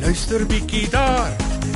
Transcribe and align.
luister 0.00 0.46
bietjie 0.46 0.88
daar. 0.90 1.32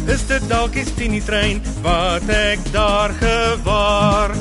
Is 0.07 0.27
dit 0.29 0.49
dalk 0.49 0.77
die 0.77 0.85
Tini 0.97 1.21
trein 1.25 1.63
wat 1.85 2.29
ek 2.29 2.61
daar 2.73 3.15
gewaar? 3.21 4.37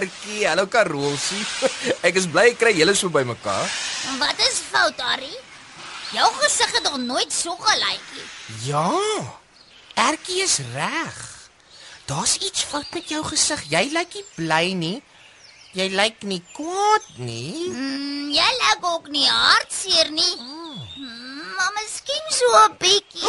Ertjie, 0.00 0.46
hallo 0.48 0.64
Karosie. 0.72 1.44
Ek 2.06 2.16
is 2.16 2.24
bly 2.32 2.54
kry 2.56 2.72
julle 2.72 2.94
so 2.96 3.12
by 3.12 3.20
mekaar. 3.28 3.68
Wat 4.20 4.38
is 4.46 4.60
fout 4.72 5.00
Harry? 5.04 5.34
Jou 6.14 6.28
gesig 6.40 6.72
het 6.72 6.86
nog 6.88 6.96
nooit 7.04 7.32
so 7.32 7.52
gelyk 7.60 8.06
nie. 8.16 8.24
Ja. 8.70 8.86
Ertjie 10.00 10.40
is 10.46 10.56
reg. 10.72 11.18
Daar's 12.08 12.38
iets 12.40 12.64
fout 12.64 12.88
met 12.96 13.12
jou 13.12 13.20
gesig. 13.28 13.66
Jy 13.68 13.84
lyk 13.92 14.16
nie 14.16 14.24
bly 14.38 14.64
nie. 14.80 14.96
Jy 15.76 15.90
lyk 15.92 16.24
nie 16.26 16.40
kwaad 16.56 17.12
nie. 17.20 17.68
Mm, 17.68 18.32
jy 18.34 18.48
lyk 18.62 18.88
ook 18.94 19.12
nie 19.12 19.28
hartseer 19.28 20.08
nie. 20.16 20.32
Mm, 20.40 21.44
maar 21.58 21.76
miskien 21.76 22.24
so 22.40 22.48
'n 22.64 22.74
bietjie. 22.80 23.28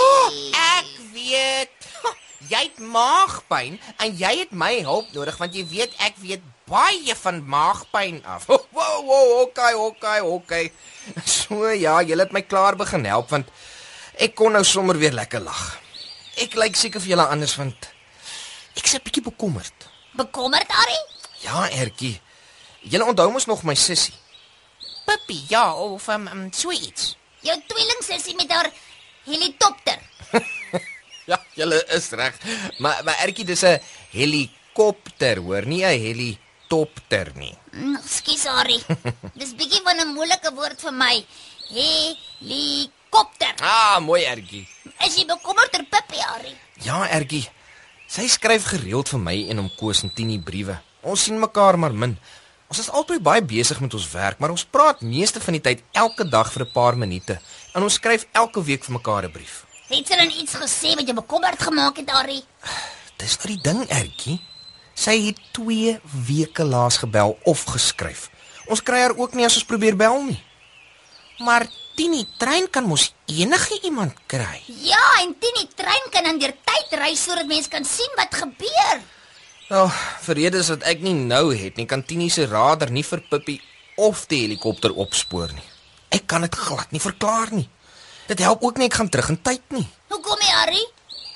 Ek. 2.62 2.68
Jy 2.68 2.68
het 2.70 2.82
maagpyn 2.94 3.78
en 4.06 4.12
jy 4.20 4.30
het 4.44 4.52
my 4.54 4.84
hulp 4.86 5.08
nodig 5.16 5.38
want 5.42 5.56
jy 5.58 5.64
weet 5.66 5.94
ek 6.06 6.20
weet 6.22 6.44
baie 6.70 7.16
van 7.18 7.40
maagpyn 7.50 8.20
af. 8.22 8.46
Wow, 8.52 9.02
wow, 9.08 9.42
okay, 9.42 9.74
okay, 9.74 10.20
okay. 10.22 10.66
So 11.26 11.72
ja, 11.74 11.96
jy 12.06 12.20
het 12.20 12.36
my 12.36 12.44
klaar 12.46 12.78
begin 12.78 13.08
help 13.10 13.34
want 13.34 13.50
ek 14.22 14.36
kon 14.38 14.54
nou 14.54 14.62
sommer 14.62 15.00
weer 15.02 15.16
lekker 15.18 15.42
lag. 15.42 15.64
Ek 16.38 16.54
lyk 16.54 16.78
seker 16.78 17.02
vir 17.02 17.16
julle 17.16 17.26
anders 17.34 17.58
want 17.58 17.90
ek's 18.78 18.94
'n 18.94 19.02
bietjie 19.10 19.26
bekommerd. 19.26 19.90
Bekommerd 20.14 20.70
Harry? 20.70 21.02
Ja, 21.42 21.66
Ertjie. 21.66 22.22
Julle 22.86 23.10
onthou 23.10 23.32
mos 23.32 23.50
nog 23.50 23.64
my 23.64 23.74
sussie. 23.74 24.14
Puppy, 25.06 25.42
ja, 25.50 25.74
of 25.74 26.08
um, 26.08 26.28
um, 26.28 26.54
so 26.54 26.70
iets. 26.72 27.18
Jou 27.42 27.58
tweelingsussie 27.68 28.36
met 28.36 28.52
haar 28.52 28.70
helikopter. 29.26 29.98
Ja, 31.32 31.38
julle 31.56 31.80
is 31.96 32.10
reg. 32.12 32.36
Maar 32.84 33.04
maar 33.08 33.20
Ertjie, 33.24 33.46
dis 33.46 33.64
'n 33.64 33.80
helikopter, 34.12 35.38
hoor, 35.40 35.66
nie 35.66 35.84
'n 35.86 36.00
helitopter 36.06 37.32
nie. 37.36 37.56
Mm, 37.72 37.96
Ekskuus 37.96 38.44
Harry. 38.44 38.80
Dis 39.40 39.56
bietjie 39.56 39.82
van 39.84 39.98
'n 40.00 40.14
moeilike 40.14 40.52
woord 40.54 40.82
vir 40.82 40.94
my. 40.94 41.26
Helikopter. 41.72 43.54
Ah, 43.62 44.00
mooi 44.00 44.24
Ertjie. 44.26 44.68
Is 45.06 45.16
jy 45.16 45.26
bekommerd 45.26 45.74
oor 45.78 45.86
Pippi 45.86 46.20
Harry? 46.20 46.54
Ja, 46.84 47.08
Ertjie. 47.08 47.48
Sy 48.08 48.28
skryf 48.28 48.64
gereeld 48.74 49.08
vir 49.10 49.20
my 49.20 49.38
en 49.50 49.58
hom 49.58 49.72
Koos 49.80 50.04
en 50.04 50.12
Tini 50.14 50.40
briewe. 50.40 50.76
Ons 51.02 51.24
sien 51.24 51.40
mekaar 51.40 51.78
maar 51.78 51.94
min. 51.94 52.18
Ons 52.68 52.80
is 52.80 52.90
albei 52.90 53.20
baie 53.20 53.42
besig 53.44 53.80
met 53.80 53.94
ons 53.94 54.12
werk, 54.12 54.40
maar 54.40 54.52
ons 54.52 54.66
praat 54.66 55.02
meeste 55.02 55.40
van 55.40 55.54
die 55.54 55.62
tyd 55.62 55.84
elke 55.92 56.24
dag 56.28 56.52
vir 56.52 56.64
'n 56.66 56.72
paar 56.74 56.98
minute. 56.98 57.40
En 57.74 57.84
ons 57.84 57.94
skryf 57.94 58.28
elke 58.34 58.64
week 58.64 58.84
vir 58.84 58.94
mekaar 58.94 59.24
'n 59.26 59.32
brief. 59.32 59.66
Het 59.92 60.08
sy 60.08 60.16
dan 60.16 60.30
iets 60.32 60.54
gesê 60.56 60.94
wat 60.96 61.04
jou 61.04 61.18
bekommerd 61.18 61.60
gemaak 61.60 61.98
het 62.00 62.12
Harry? 62.16 62.38
Dis 63.20 63.34
nou 63.42 63.50
die 63.52 63.60
ding, 63.66 63.82
Ertjie. 63.92 64.38
Sy 64.96 65.18
het 65.26 65.42
2 65.58 65.98
weke 66.30 66.64
laas 66.64 67.02
gebel 67.02 67.36
of 67.44 67.66
geskryf. 67.74 68.30
Ons 68.72 68.84
kry 68.88 69.02
haar 69.04 69.18
ook 69.18 69.36
nie 69.36 69.44
as 69.44 69.58
ons 69.60 69.68
probeer 69.68 69.98
bel 70.00 70.16
nie. 70.30 70.40
Maar 71.44 71.68
Tini 72.00 72.24
trein 72.40 72.70
kan 72.72 72.88
mos 72.88 73.10
enige 73.28 73.82
iemand 73.84 74.16
kry. 74.32 74.62
Ja, 74.80 75.02
en 75.26 75.36
Tini 75.44 75.68
trein 75.76 76.08
kan 76.14 76.24
dan 76.30 76.40
deur 76.40 76.56
tyd 76.56 76.96
ry 77.02 77.12
sodat 77.20 77.52
mense 77.52 77.70
kan 77.70 77.84
sien 77.84 78.16
wat 78.16 78.32
gebeur. 78.32 79.04
Wel, 79.68 79.92
vir 80.24 80.40
redes 80.40 80.72
wat 80.72 80.88
ek 80.88 81.04
nie 81.04 81.18
nou 81.20 81.52
het 81.52 81.76
nie, 81.76 81.88
kan 81.90 82.06
Tini 82.08 82.30
se 82.32 82.48
radar 82.48 82.96
nie 82.96 83.04
vir 83.04 83.26
Pippi 83.28 83.60
of 84.00 84.24
die 84.32 84.46
helikopter 84.46 84.96
opspoor 84.96 85.52
nie. 85.52 85.68
Ek 86.16 86.30
kan 86.32 86.48
dit 86.48 86.56
glad 86.56 86.96
nie 86.96 87.04
verklaar 87.04 87.52
nie. 87.52 87.68
Dit 88.28 88.40
help 88.40 88.64
ook 88.64 88.78
nie 88.78 88.88
ek 88.90 88.98
gaan 89.00 89.10
terug 89.10 89.30
in 89.34 89.42
tyd 89.42 89.64
nie. 89.76 89.86
Hoekom 90.12 90.40
nie 90.40 90.54
Harry? 90.56 90.84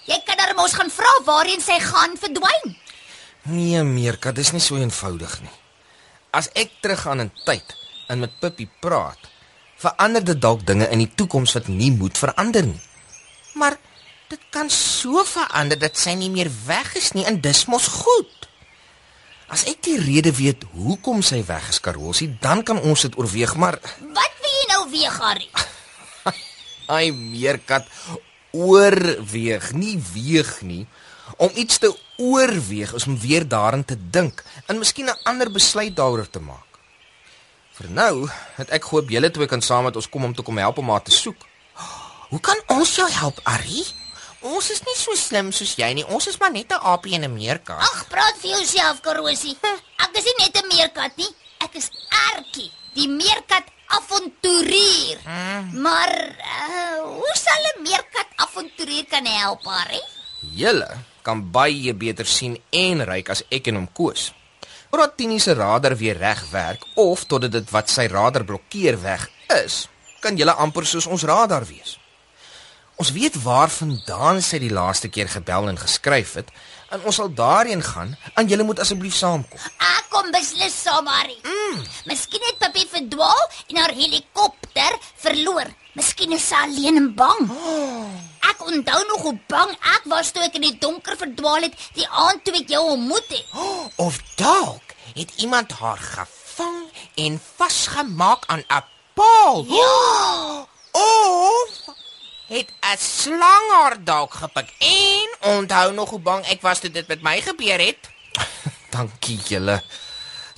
Jy 0.05 0.19
kan 0.25 0.37
dan 0.37 0.55
mos 0.55 0.75
gaan 0.77 0.91
vra 0.93 1.11
waarheen 1.25 1.61
sy 1.61 1.79
gaan 1.81 2.13
verdwyn. 2.21 2.75
Nee, 3.49 3.81
Meerka, 3.83 4.31
dis 4.31 4.51
nie 4.53 4.61
so 4.61 4.77
eenvoudig 4.77 5.39
nie. 5.41 5.53
As 6.33 6.49
ek 6.57 6.71
teruggaan 6.81 7.23
in 7.25 7.31
tyd 7.45 7.75
en 8.09 8.21
met 8.21 8.33
Pippi 8.41 8.67
praat, 8.81 9.29
verander 9.81 10.23
dit 10.25 10.39
dalk 10.41 10.65
dinge 10.65 10.87
in 10.93 11.01
die 11.03 11.11
toekoms 11.17 11.55
wat 11.57 11.67
nie 11.67 11.91
moet 11.91 12.17
verander 12.17 12.65
nie. 12.65 12.81
Maar 13.55 13.77
dit 14.29 14.41
kan 14.53 14.69
so 14.69 15.23
verander 15.27 15.79
dat 15.79 15.97
sy 15.97 16.15
nie 16.17 16.29
meer 16.33 16.49
weg 16.65 16.95
is 16.97 17.11
nie 17.17 17.25
en 17.25 17.41
dis 17.41 17.65
mos 17.71 17.87
goed. 18.01 18.49
As 19.49 19.65
ek 19.69 19.83
die 19.85 19.97
rede 20.01 20.31
weet 20.33 20.65
hoekom 20.73 21.21
sy 21.25 21.43
weg 21.45 21.69
is, 21.69 21.79
Karosie, 21.79 22.31
dan 22.41 22.63
kan 22.65 22.81
ons 22.81 23.05
dit 23.05 23.17
oorweeg, 23.17 23.53
maar 23.61 23.77
Wat 24.01 24.41
wil 24.41 24.53
jy 24.57 24.65
nou 24.73 24.83
weer 24.89 25.13
Harry? 25.21 25.49
ai 26.87 27.11
meerkat 27.11 27.87
oorweeg, 28.51 29.71
nie 29.73 29.97
weeg 30.13 30.61
nie. 30.61 30.85
Om 31.37 31.51
iets 31.55 31.77
te 31.77 31.89
oorweeg 32.21 32.93
is 32.93 33.07
om 33.09 33.19
weer 33.19 33.47
daaraan 33.47 33.85
te 33.85 33.97
dink 33.97 34.43
en 34.67 34.77
miskien 34.77 35.09
'n 35.09 35.19
ander 35.23 35.51
besluit 35.51 35.95
daaroor 35.95 36.29
te 36.29 36.39
maak. 36.39 36.79
Vir 37.75 37.89
nou 37.89 38.29
het 38.55 38.69
ek 38.69 38.83
gehoop 38.83 39.09
julle 39.09 39.31
twee 39.31 39.47
kan 39.47 39.61
saam 39.61 39.83
met 39.83 39.95
ons 39.95 40.09
kom 40.09 40.23
om 40.23 40.35
te 40.35 40.41
kom 40.41 40.57
help 40.57 40.77
om 40.77 40.89
haar 40.89 41.03
te 41.03 41.11
soek. 41.11 41.45
Hoe 42.29 42.39
kan 42.39 42.61
ons 42.67 42.95
jou 42.95 43.09
help, 43.11 43.39
Ari? 43.43 43.83
Ons 44.45 44.69
is 44.71 44.81
nie 44.85 44.95
so 44.95 45.15
slim 45.15 45.51
soos 45.51 45.75
jy 45.79 45.93
nie. 45.97 46.05
Ons 46.05 46.27
is 46.27 46.37
maar 46.37 46.51
net 46.51 46.71
'n 46.71 46.79
aapie 46.91 47.15
en 47.15 47.23
'n 47.23 47.33
meerkat. 47.33 47.79
Ag, 47.79 48.07
praat 48.07 48.35
vir 48.41 48.49
jouself, 48.49 49.01
Karosie. 49.01 49.57
Ek 49.97 50.11
is 50.13 50.23
nie 50.23 50.37
net 50.37 50.55
'n 50.63 50.67
meerkat 50.67 51.17
nie. 51.17 51.31
Ek 51.59 51.73
is 51.75 51.89
Ertjie, 52.31 52.71
die 52.93 53.07
meerkat 53.07 53.65
avonturier. 53.87 55.19
Maar 55.73 56.13
uh, 56.37 56.84
meerkat 57.83 58.31
avonturier 58.45 59.05
kan 59.09 59.25
help, 59.25 59.65
Harry? 59.65 60.01
Julle 60.55 60.89
kan 61.25 61.41
baie 61.51 61.93
beter 61.93 62.27
sien 62.29 62.57
en 62.71 63.03
ryk 63.07 63.33
as 63.33 63.43
ek 63.49 63.71
en 63.71 63.81
hom 63.81 63.87
koos. 63.91 64.29
Totdat 64.95 65.17
Tini 65.19 65.41
se 65.43 65.51
radar 65.53 65.97
weer 65.99 66.15
reg 66.15 66.39
werk 66.53 66.85
of 66.95 67.25
totdat 67.27 67.51
dit 67.51 67.71
wat 67.75 67.89
sy 67.91 68.05
radar 68.07 68.45
blokkeer 68.47 68.95
weg 69.01 69.25
is, 69.51 69.89
kan 70.23 70.37
julle 70.39 70.55
amper 70.55 70.87
soos 70.87 71.07
ons 71.11 71.25
radar 71.27 71.65
wees. 71.67 71.97
Ons 72.95 73.11
weet 73.11 73.35
waarvandaan 73.43 74.37
sy 74.39 74.61
die 74.63 74.71
laaste 74.71 75.09
keer 75.11 75.27
gebel 75.27 75.67
en 75.67 75.79
geskryf 75.79 76.37
het 76.39 76.51
en 76.95 77.01
ons 77.03 77.17
sal 77.19 77.31
daarheen 77.35 77.81
gaan 77.83 78.13
en 78.39 78.47
julle 78.47 78.63
moet 78.63 78.79
asseblief 78.79 79.17
saamkom. 79.17 79.59
Ek 79.83 80.05
kom 80.13 80.29
beslis 80.31 80.75
saam, 80.85 81.09
Harry. 81.11 81.35
Mm. 81.43 81.81
Miskien 82.07 82.45
het 82.47 82.61
Papi 82.61 82.85
verdwaal 82.87 83.41
en 83.67 83.81
haar 83.81 83.91
helikopter 83.97 84.95
verloor. 85.25 85.67
Miskien 85.99 86.31
is 86.37 86.47
sy 86.47 86.61
alleen 86.67 87.01
en 87.01 87.09
bang. 87.19 87.51
Ek 88.47 88.63
onthou 88.63 89.01
nog 89.09 89.27
hoe 89.27 89.35
bang 89.51 89.75
ek 89.97 90.07
was 90.13 90.31
toe 90.31 90.45
ek 90.47 90.55
in 90.61 90.69
die 90.69 90.79
donker 90.79 91.19
verdwaal 91.19 91.67
het 91.67 91.75
die 91.99 92.07
aand 92.07 92.45
toe 92.47 92.55
ek 92.61 92.71
jou 92.71 92.83
ontmoet 92.93 93.27
het. 93.35 93.59
Of 93.99 94.21
dalk 94.39 94.95
het 95.15 95.35
iemand 95.43 95.75
haar 95.81 95.99
gevang 95.99 96.79
en 97.27 97.41
vasgemaak 97.59 98.47
aan 98.47 98.63
'n 98.71 98.83
paal. 99.19 99.65
Ja. 99.67 100.67
Of 100.95 102.04
het 102.47 102.69
'n 102.81 102.97
slang 102.97 103.71
haar 103.71 104.03
dalk 104.03 104.33
gepik 104.33 104.73
en 104.79 105.29
onthou 105.57 105.93
nog 105.93 106.09
hoe 106.09 106.19
bang 106.19 106.45
ek 106.45 106.61
was 106.61 106.79
toe 106.79 106.91
dit 106.91 107.07
met 107.07 107.21
my 107.21 107.41
gebeur 107.41 107.79
het. 107.79 108.09
Dankie 108.95 109.39
julle. 109.47 109.83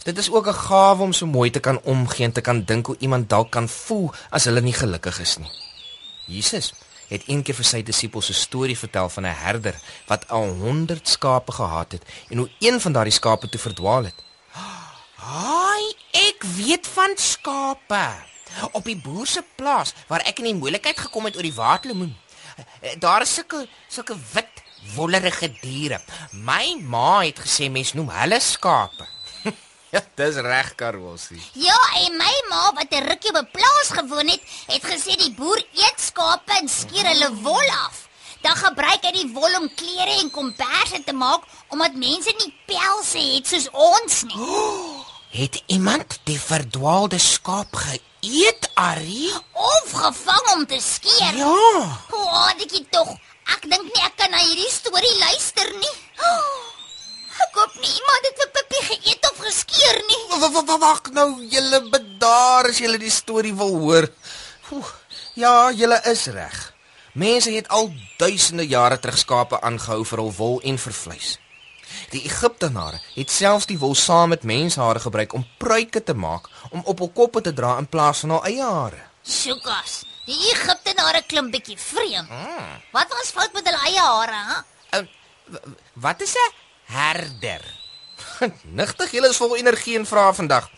Dit 0.03 0.17
is 0.17 0.31
ook 0.31 0.47
'n 0.47 0.53
gawe 0.53 1.01
om 1.03 1.13
so 1.13 1.25
mooi 1.25 1.49
te 1.49 1.59
kan 1.59 1.81
omgee 1.83 2.25
en 2.25 2.31
te 2.31 2.41
kan 2.41 2.63
dink 2.63 2.85
hoe 2.85 2.95
iemand 2.99 3.29
dalk 3.29 3.51
kan 3.51 3.69
voel 3.69 4.11
as 4.29 4.43
hulle 4.43 4.61
nie 4.61 4.73
gelukkig 4.73 5.19
is 5.19 5.37
nie. 5.37 5.51
Jesus 6.25 6.73
het 7.07 7.23
eendag 7.27 7.55
vir 7.55 7.65
sy 7.65 7.83
disippels 7.83 8.29
'n 8.29 8.33
storie 8.33 8.77
vertel 8.77 9.09
van 9.09 9.25
'n 9.25 9.39
herder 9.43 9.75
wat 10.07 10.27
al 10.27 10.47
100 10.47 11.07
skape 11.07 11.51
gehad 11.51 11.91
het 11.91 12.03
en 12.29 12.37
hoe 12.37 12.49
een 12.59 12.81
van 12.81 12.91
daardie 12.91 13.13
skape 13.13 13.49
toe 13.49 13.59
verdwaal 13.59 14.03
het. 14.03 14.23
Haai, 15.15 15.95
ek 16.11 16.43
weet 16.43 16.87
van 16.87 17.11
skape. 17.15 18.36
Op 18.71 18.83
die 18.83 18.97
boer 18.97 19.27
se 19.27 19.43
plaas 19.55 19.93
waar 20.07 20.23
ek 20.25 20.39
in 20.39 20.51
die 20.51 20.59
moeilikheid 20.59 20.97
gekom 21.07 21.25
het 21.25 21.35
oor 21.35 21.47
die 21.47 21.53
waterlemoen. 21.53 22.15
Daar 22.99 23.21
is 23.21 23.33
sulke 23.33 23.67
sulke 23.87 24.15
wit 24.33 24.63
wollerige 24.95 25.49
diere. 25.61 25.99
My 26.31 26.77
ma 26.81 27.21
het 27.21 27.39
gesê 27.43 27.69
mens 27.71 27.93
noem 27.93 28.09
hulle 28.13 28.39
skape. 28.41 29.07
ja, 29.93 30.01
dis 30.15 30.39
reg, 30.45 30.73
Karolsie. 30.79 31.41
Ja, 31.53 31.77
en 32.03 32.17
my 32.17 32.33
ma 32.49 32.71
wat 32.79 32.91
'n 32.91 33.07
rukkie 33.09 33.33
op 33.33 33.41
'n 33.41 33.51
plaas 33.51 33.89
gewoon 33.97 34.27
het, 34.27 34.41
het 34.67 34.83
gesê 34.83 35.17
die 35.17 35.33
boer 35.33 35.61
eet 35.73 35.99
skape 36.09 36.53
en 36.61 36.69
skeer 36.69 37.05
hulle 37.13 37.33
wol 37.41 37.69
af. 37.85 38.07
Dan 38.41 38.55
gebruik 38.55 39.03
hy 39.03 39.11
die 39.11 39.31
wol 39.33 39.53
om 39.59 39.69
klere 39.75 40.19
en 40.21 40.31
komberse 40.31 41.03
te 41.03 41.13
maak 41.13 41.43
omdat 41.67 41.93
mense 41.93 42.33
nie 42.37 42.53
pelse 42.65 43.19
het 43.19 43.47
soos 43.47 43.69
ons 43.71 44.23
nie. 44.23 44.37
Het 45.37 45.63
iemand 45.65 46.19
die 46.23 46.39
verdwaalde 46.41 47.19
skaap 47.21 47.75
geëet, 47.75 48.69
Ari? 48.73 49.29
Of 49.53 49.91
gevang 49.91 50.47
om 50.55 50.65
te 50.65 50.79
skeer. 50.81 51.37
Ja. 51.37 51.99
O, 52.09 52.47
dit 52.57 52.73
tog. 52.89 53.11
Ek 53.53 53.67
dink 53.69 53.85
nie 53.85 54.01
ek 54.01 54.17
kan 54.17 54.33
na 54.33 54.41
hierdie 54.41 54.71
storie 54.73 55.13
luister 55.21 55.69
nie. 55.77 55.93
Ek 57.45 57.53
hoop 57.53 57.77
nie 57.77 57.93
iemand 57.99 58.25
het 58.31 58.41
vir 58.41 58.51
Pippi 58.57 58.83
geëet 58.89 59.29
of 59.29 59.45
geskeur 59.45 60.01
nie. 60.09 60.21
Wag 60.81 61.13
nou, 61.13 61.29
julle 61.53 61.83
bedaar 61.85 62.73
as 62.73 62.81
julle 62.81 62.97
die 62.97 63.13
storie 63.13 63.53
wil 63.53 63.77
hoor. 63.77 64.09
Oeh, 64.73 64.93
ja, 65.37 65.69
julle 65.69 66.01
is 66.09 66.31
reg. 66.33 66.61
Mense 67.13 67.53
het 67.53 67.69
al 67.69 67.91
duisende 68.17 68.65
jare 68.65 68.97
terug 68.97 69.21
skape 69.21 69.61
aangehou 69.61 70.01
vir 70.01 70.25
hul 70.25 70.39
wol 70.41 70.63
en 70.65 70.81
vir 70.81 71.03
vleis. 71.05 71.37
Die 72.09 72.23
Egiptenare 72.25 72.99
het 73.15 73.31
selfs 73.31 73.67
die 73.69 73.79
wol 73.79 73.95
saam 73.95 74.29
met 74.29 74.43
menshare 74.43 74.99
gebruik 74.99 75.33
om 75.33 75.45
pruike 75.57 76.03
te 76.03 76.13
maak 76.13 76.49
om 76.71 76.81
op 76.85 76.99
hul 77.03 77.11
koppe 77.15 77.41
te 77.41 77.53
dra 77.53 77.77
in 77.81 77.87
plaas 77.87 78.23
van 78.25 78.35
hul 78.35 78.45
eie 78.49 78.63
hare. 78.63 79.01
Sjokas, 79.27 80.03
die 80.25 80.37
Egiptenare 80.53 81.23
klim 81.27 81.51
bietjie 81.51 81.77
vreemd. 81.77 82.31
Wat 82.95 83.11
was 83.11 83.33
fout 83.35 83.53
met 83.53 83.67
hulle 83.67 83.83
eie 83.89 84.05
hare, 84.05 84.39
hè? 84.51 84.99
Uh, 84.99 85.57
wat 85.93 86.21
is 86.21 86.35
'n 86.35 86.53
herder? 86.93 87.61
Nigtig, 88.79 89.11
julle 89.11 89.29
is 89.29 89.37
vol 89.37 89.57
energie 89.57 89.97
en 89.97 90.05
vrae 90.05 90.33
vandag. 90.33 90.69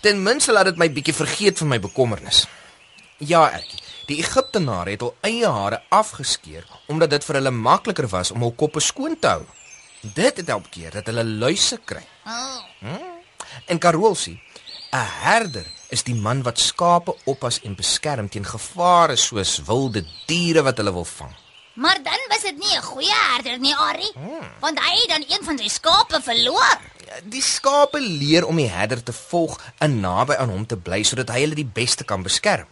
Ten 0.00 0.22
minste 0.22 0.52
laat 0.52 0.64
dit 0.64 0.76
my 0.76 0.90
bietjie 0.92 1.14
vergeet 1.14 1.58
van 1.58 1.68
my 1.68 1.80
bekommernis. 1.80 2.46
Ja, 3.18 3.50
Erkie. 3.50 3.80
Die 4.06 4.18
Egiptenare 4.20 4.90
het 4.90 5.00
hul 5.00 5.14
eie 5.24 5.48
hare 5.48 5.82
afgeskeer 5.88 6.66
omdat 6.92 7.10
dit 7.14 7.24
vir 7.24 7.38
hulle 7.38 7.50
makliker 7.50 8.08
was 8.08 8.30
om 8.34 8.42
hul 8.44 8.52
koppe 8.52 8.80
skoon 8.84 9.16
te 9.18 9.30
hou. 9.32 9.44
Dit 10.12 10.36
het 10.36 10.46
help 10.46 10.66
keer 10.70 10.90
dat 10.90 11.06
hulle 11.08 11.24
luise 11.24 11.78
kry. 11.84 12.02
Oh. 12.26 12.60
En 13.66 13.78
Karolsie, 13.78 14.40
'n 14.92 15.06
herder 15.24 15.66
is 15.88 16.02
die 16.02 16.14
man 16.14 16.42
wat 16.42 16.58
skape 16.58 17.14
oppas 17.24 17.60
en 17.62 17.74
beskerm 17.74 18.28
teen 18.28 18.44
gevare 18.44 19.16
soos 19.16 19.60
wilde 19.66 20.04
diere 20.26 20.62
wat 20.62 20.76
hulle 20.76 20.92
wil 20.92 21.04
vang. 21.04 21.32
Maar 21.74 21.98
dan 22.02 22.20
was 22.28 22.42
dit 22.42 22.58
nie 22.58 22.76
'n 22.76 22.82
goeie 22.82 23.14
herder 23.32 23.58
nie, 23.58 23.74
Ari, 23.74 24.10
want 24.60 24.78
hy 24.78 24.94
het 25.00 25.08
dan 25.08 25.24
een 25.28 25.44
van 25.44 25.58
sy 25.58 25.68
skape 25.68 26.20
verloor. 26.22 26.78
Ja, 27.06 27.14
Die 27.24 27.42
skape 27.42 28.00
leer 28.00 28.46
om 28.46 28.56
die 28.56 28.68
herder 28.68 29.02
te 29.02 29.12
volg 29.12 29.60
en 29.78 30.00
naby 30.00 30.34
aan 30.34 30.48
hom 30.50 30.66
te 30.66 30.76
bly 30.76 31.02
sodat 31.02 31.28
hy 31.28 31.40
hulle 31.40 31.54
die 31.54 31.72
beste 31.72 32.04
kan 32.04 32.22
beskerm. 32.22 32.66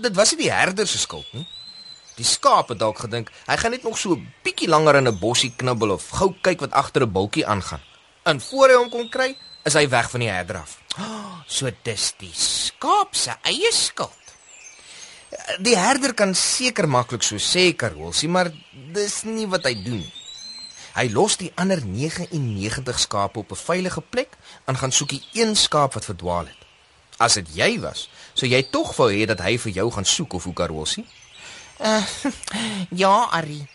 Dit 0.00 0.14
was 0.14 0.30
nie 0.30 0.42
die 0.42 0.52
herder 0.52 0.86
se 0.86 0.98
skuld 0.98 1.32
nie. 1.32 1.46
Die 2.20 2.28
skape 2.28 2.76
dalk 2.76 2.98
gedink 3.06 3.30
hy 3.48 3.56
gaan 3.56 3.72
net 3.72 3.84
nog 3.86 3.96
so 3.98 4.12
'n 4.12 4.26
bietjie 4.44 4.68
langer 4.68 4.96
in 5.00 5.08
'n 5.08 5.18
bossie 5.18 5.52
knibbel 5.56 5.90
of 5.96 6.10
gou 6.18 6.34
kyk 6.42 6.60
wat 6.60 6.72
agter 6.72 7.02
'n 7.02 7.12
bultjie 7.12 7.46
aangaan. 7.46 7.80
En 8.24 8.40
voor 8.40 8.68
hy 8.68 8.76
hom 8.76 8.90
kon 8.90 9.08
kry, 9.08 9.36
is 9.64 9.74
hy 9.74 9.88
weg 9.88 10.10
van 10.10 10.20
die 10.20 10.28
herder 10.28 10.56
af. 10.56 10.78
So 11.46 11.70
dis 11.82 12.14
die 12.18 12.32
skaap 12.34 13.14
se 13.14 13.32
eie 13.42 13.72
skuld. 13.72 14.26
Die 15.60 15.76
herder 15.76 16.14
kan 16.14 16.34
seker 16.34 16.88
maklik 16.88 17.22
so 17.22 17.36
sê 17.36 17.74
Karolsie, 17.76 18.28
maar 18.28 18.52
dis 18.92 19.22
nie 19.24 19.46
wat 19.46 19.64
hy 19.64 19.74
doen 19.74 19.98
nie. 19.98 20.12
Hy 20.94 21.08
los 21.12 21.36
die 21.36 21.52
ander 21.54 21.80
99 21.86 22.98
skape 22.98 23.38
op 23.38 23.52
'n 23.52 23.56
veilige 23.56 24.00
plek 24.00 24.36
en 24.66 24.76
gaan 24.76 24.92
soek 24.92 25.08
die 25.08 25.22
een 25.32 25.56
skaap 25.56 25.94
wat 25.94 26.04
verdwaal 26.04 26.46
het. 26.46 26.60
As 27.18 27.34
dit 27.34 27.48
jy 27.54 27.80
was, 27.80 28.08
sou 28.34 28.46
jy 28.48 28.62
tog 28.62 28.96
wou 28.96 29.10
hê 29.10 29.26
dat 29.26 29.40
hy 29.40 29.58
vir 29.58 29.72
jou 29.72 29.90
gaan 29.90 30.04
soek 30.04 30.32
of 30.32 30.44
hoe 30.44 30.54
Karolsie? 30.54 31.06
Uh, 31.80 32.04
ja, 33.02 33.28
Ari. 33.30 33.66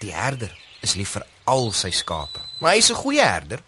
Die 0.00 0.12
herder 0.14 0.52
is 0.80 0.94
lief 0.96 1.10
vir 1.18 1.26
al 1.44 1.72
sy 1.76 1.90
skape, 1.92 2.40
maar 2.60 2.72
hy's 2.72 2.88
'n 2.90 3.02
goeie 3.02 3.20
herder. 3.24 3.60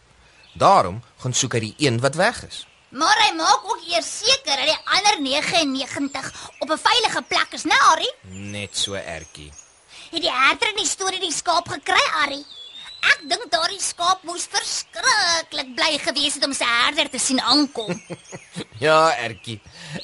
Daarom 0.57 1.03
gaan 1.21 1.35
soek 1.35 1.53
hy 1.57 1.61
die 1.61 1.75
een 1.89 2.01
wat 2.01 2.15
weg 2.15 2.45
is. 2.49 2.67
Maar 2.93 3.19
hy 3.25 3.33
maak 3.37 3.65
ook 3.65 3.85
eers 3.89 4.09
seker 4.21 4.57
dat 4.57 4.69
die 4.69 4.81
ander 4.97 5.21
99 5.21 6.33
op 6.61 6.71
'n 6.71 6.79
veilige 6.79 7.23
plek 7.29 7.53
is, 7.53 7.65
né, 7.65 7.77
Ari? 7.93 8.11
Net 8.23 8.77
so 8.77 8.95
ertjie. 8.95 9.53
Het 10.11 10.23
die 10.23 10.33
herder 10.33 10.69
in 10.69 10.77
die 10.77 10.87
storie 10.87 11.21
die 11.21 11.33
skaap 11.33 11.69
gekry, 11.69 12.05
Ari? 12.25 12.45
Ek 13.03 13.21
dink 13.29 13.51
daardie 13.51 13.81
skaap 13.81 14.23
moes 14.23 14.47
verskriklik 14.47 15.75
bly 15.75 15.99
gewees 15.99 16.35
het 16.35 16.45
om 16.45 16.53
sy 16.53 16.65
herder 16.65 17.11
te 17.11 17.19
sien 17.19 17.41
aankom. 17.41 17.93
Ja, 18.79 19.15
ertjie. 19.17 19.61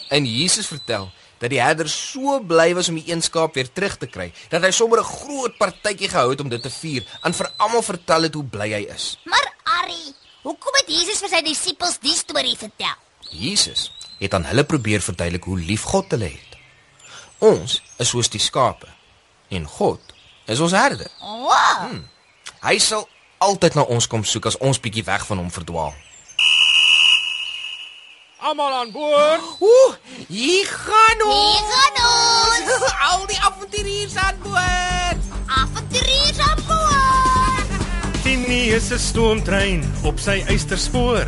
En 0.09 0.25
Jesus 0.25 0.67
vertel 0.67 1.11
dat 1.39 1.51
die 1.51 1.61
herder 1.63 1.89
so 1.89 2.41
bly 2.41 2.75
was 2.75 2.89
om 2.89 2.99
die 3.01 3.13
een 3.13 3.23
skaap 3.23 3.55
weer 3.55 3.73
terug 3.73 3.97
te 3.99 4.07
kry, 4.07 4.33
dat 4.51 4.63
hy 4.63 4.71
sommer 4.71 5.01
'n 5.01 5.05
groot 5.05 5.59
partytjie 5.59 6.09
gehou 6.09 6.31
het 6.31 6.41
om 6.41 6.49
dit 6.49 6.63
te 6.63 6.71
vier 6.71 7.07
en 7.23 7.35
vir 7.35 7.51
almal 7.57 7.83
vertel 7.83 8.23
het 8.23 8.35
hoe 8.35 8.45
bly 8.45 8.73
hy 8.73 8.85
is. 8.95 9.19
maar 9.25 9.55
Ari, 9.83 10.15
hoekom 10.43 10.75
het 10.81 10.89
Jesus 10.89 11.21
vir 11.21 11.29
sy 11.29 11.43
disippels 11.43 11.99
die 12.01 12.15
storie 12.15 12.57
vertel? 12.57 12.97
Jesus 13.31 13.93
het 14.19 14.35
aan 14.35 14.45
hulle 14.45 14.65
probeer 14.65 15.01
verduidelik 15.01 15.45
hoe 15.45 15.59
lief 15.59 15.83
God 15.83 16.11
hulle 16.11 16.25
het. 16.25 16.57
Ons 17.39 17.83
is 17.99 18.09
soos 18.09 18.29
die 18.29 18.41
skape 18.41 18.89
en 19.49 19.67
God 19.67 20.01
is 20.47 20.61
ons 20.61 20.73
herder. 20.73 21.11
Wow. 21.21 22.01
Hy 22.65 22.79
sal 22.79 23.09
altyd 23.39 23.75
na 23.75 23.83
ons 23.83 24.07
kom 24.07 24.25
soek 24.25 24.47
as 24.47 24.59
ons 24.59 24.81
bietjie 24.81 25.05
weg 25.05 25.27
van 25.27 25.39
hom 25.39 25.51
verdwaal. 25.51 25.95
Almal 28.39 28.73
aan 28.73 28.91
boord. 28.93 29.41
Ooh, 29.59 29.95
hier 30.29 30.67
gaan 30.67 31.19
Hier 31.27 31.65
gaan 31.71 31.97
ons. 32.07 32.85
Al 33.11 33.27
die 33.27 33.39
avonturiers 33.41 34.15
aan 34.15 34.37
boord. 34.43 35.25
Avonturiers 35.47 36.39
aan 36.39 36.61
boord. 36.67 37.73
Tini 38.23 38.71
is 38.71 38.93
'n 38.95 38.99
stoomtrein 38.99 39.83
op 40.03 40.23
sy 40.23 40.45
eysterspoor. 40.47 41.27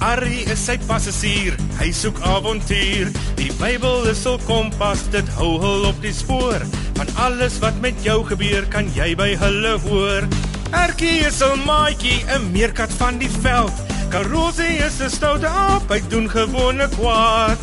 Arrie 0.00 0.48
is 0.48 0.64
sy 0.64 0.78
passasier, 0.88 1.56
hy 1.76 1.90
soek 1.92 2.20
avontuur. 2.20 3.12
Die 3.36 3.52
Bybel 3.60 4.08
is 4.08 4.24
hul 4.24 4.40
kompas, 4.48 5.04
dit 5.12 5.28
hou 5.36 5.58
hul 5.60 5.84
op 5.92 6.00
die 6.00 6.12
spoor. 6.12 6.64
Van 6.96 7.12
alles 7.16 7.58
wat 7.60 7.80
met 7.80 8.00
jou 8.00 8.24
gebeur, 8.24 8.64
kan 8.72 8.88
jy 8.96 9.12
by 9.16 9.34
hulle 9.36 9.76
hoor. 9.88 10.24
Erkie 10.72 11.20
is 11.28 11.42
'n 11.44 11.64
maatjie, 11.68 12.24
'n 12.32 12.48
meerkat 12.52 12.92
van 12.96 13.18
die 13.18 13.30
veld. 13.42 13.85
Karosie 14.16 14.80
is 14.80 14.96
'n 15.04 15.10
stoute 15.12 15.44
aap, 15.44 15.90
hy 15.92 16.00
doen 16.08 16.24
gewone 16.32 16.86
kwaad. 16.94 17.58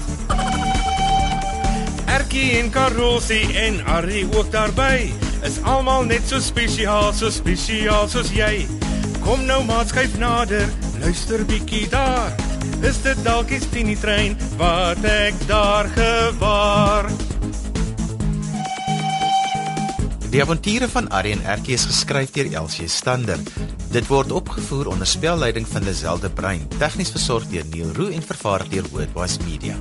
Erkie 2.05 2.59
en 2.59 2.69
Karosie 2.69 3.57
en 3.57 3.81
Arrie 3.95 4.27
ook 4.37 4.51
daarby 4.53 5.09
is 5.49 5.57
almal 5.65 6.05
net 6.05 6.21
so 6.29 6.37
spesiaal, 6.37 7.09
so 7.09 7.33
spesiaal 7.33 8.05
soos 8.07 8.29
jy. 8.29 8.67
Kom 9.25 9.49
nou 9.49 9.63
maat 9.65 9.89
skuif 9.89 10.13
nader, 10.21 10.69
luister 11.01 11.41
bietjie 11.41 11.89
daar. 11.89 12.29
Is 12.85 13.01
dit 13.01 13.17
dalk 13.25 13.49
die 13.49 13.63
Tini 13.73 13.97
trein 13.97 14.37
wat 14.61 15.01
ek 15.09 15.33
daar 15.49 15.89
gewaar? 15.97 17.09
Die 20.33 20.41
avonture 20.41 20.87
van 20.89 21.05
en 21.13 21.43
Erkie 21.45 21.75
is 21.75 21.83
geskryf 21.85 22.31
deur 22.33 22.47
Elsie 22.57 22.87
Standard. 22.89 23.51
Dit 23.93 24.07
word 24.09 24.31
opgevoer 24.33 24.89
onder 24.89 25.05
spelleiding 25.05 25.67
van 25.69 25.85
Lazelle 25.85 26.25
de 26.25 26.31
Bruin, 26.33 26.65
tegnies 26.79 27.13
versorg 27.13 27.45
deur 27.53 27.69
Neil 27.69 27.93
Roo 27.93 28.09
en 28.09 28.25
vervaar 28.25 28.65
deur 28.69 28.89
Wordwise 28.89 29.37
Media. 29.45 29.77